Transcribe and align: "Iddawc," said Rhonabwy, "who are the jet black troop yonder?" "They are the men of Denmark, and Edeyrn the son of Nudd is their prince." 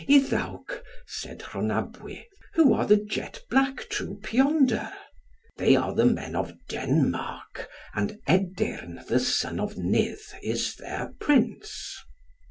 "Iddawc," 0.09 0.81
said 1.05 1.41
Rhonabwy, 1.41 2.25
"who 2.55 2.73
are 2.73 2.87
the 2.87 2.97
jet 2.97 3.41
black 3.51 3.87
troop 3.87 4.33
yonder?" 4.33 4.91
"They 5.57 5.75
are 5.75 5.93
the 5.93 6.07
men 6.07 6.35
of 6.35 6.55
Denmark, 6.69 7.69
and 7.93 8.17
Edeyrn 8.27 9.05
the 9.05 9.19
son 9.19 9.59
of 9.59 9.77
Nudd 9.77 10.17
is 10.41 10.73
their 10.77 11.13
prince." 11.19 11.99